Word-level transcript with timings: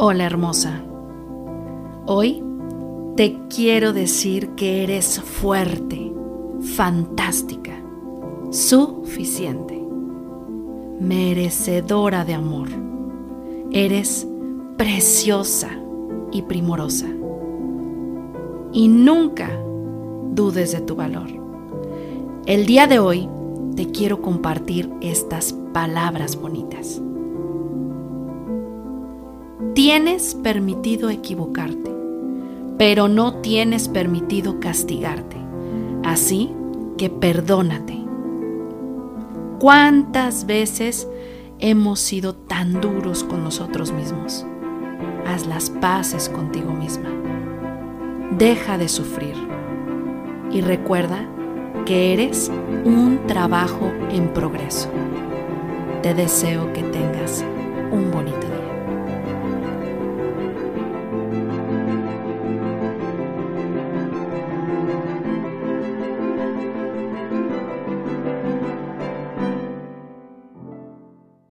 Hola 0.00 0.26
hermosa. 0.26 0.80
Hoy 2.06 2.40
te 3.16 3.36
quiero 3.52 3.92
decir 3.92 4.50
que 4.50 4.84
eres 4.84 5.20
fuerte, 5.20 6.12
fantástica, 6.76 7.72
suficiente, 8.52 9.76
merecedora 11.00 12.24
de 12.24 12.34
amor. 12.34 12.68
Eres 13.72 14.24
preciosa 14.76 15.70
y 16.30 16.42
primorosa. 16.42 17.08
Y 18.72 18.86
nunca 18.86 19.50
dudes 20.30 20.70
de 20.70 20.80
tu 20.80 20.94
valor. 20.94 21.26
El 22.46 22.66
día 22.66 22.86
de 22.86 23.00
hoy 23.00 23.28
te 23.74 23.90
quiero 23.90 24.22
compartir 24.22 24.92
estas 25.00 25.52
palabras 25.72 26.40
bonitas. 26.40 27.02
Tienes 29.74 30.36
permitido 30.36 31.10
equivocarte, 31.10 31.90
pero 32.78 33.08
no 33.08 33.40
tienes 33.40 33.88
permitido 33.88 34.60
castigarte. 34.60 35.36
Así 36.04 36.52
que 36.96 37.10
perdónate. 37.10 37.98
¿Cuántas 39.58 40.46
veces 40.46 41.08
hemos 41.58 41.98
sido 41.98 42.36
tan 42.36 42.80
duros 42.80 43.24
con 43.24 43.42
nosotros 43.42 43.90
mismos? 43.90 44.46
Haz 45.26 45.44
las 45.48 45.70
paces 45.70 46.28
contigo 46.28 46.72
misma. 46.72 47.10
Deja 48.38 48.78
de 48.78 48.88
sufrir. 48.88 49.34
Y 50.52 50.60
recuerda 50.60 51.28
que 51.84 52.12
eres 52.12 52.48
un 52.84 53.18
trabajo 53.26 53.90
en 54.12 54.28
progreso. 54.32 54.88
Te 56.02 56.14
deseo 56.14 56.72
que 56.72 56.84
tengas. 56.84 57.44